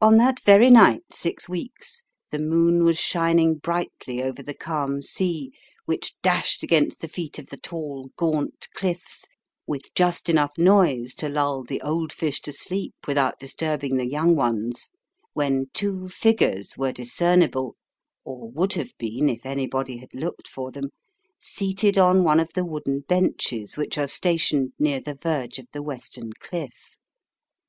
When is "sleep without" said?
12.52-13.38